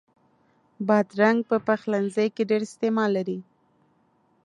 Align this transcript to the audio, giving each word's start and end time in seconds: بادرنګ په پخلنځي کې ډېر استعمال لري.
بادرنګ 0.87 1.39
په 1.49 1.57
پخلنځي 1.67 2.27
کې 2.35 2.43
ډېر 2.49 2.61
استعمال 2.67 3.09
لري. 3.17 3.39